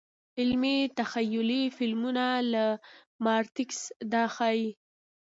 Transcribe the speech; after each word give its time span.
علمي– 0.39 0.77
تخیلي 0.99 1.63
فلمونه 1.75 2.27
لکه 2.53 2.79
ماتریکس 3.25 3.79
دا 4.11 4.23
ښيي. 4.35 4.65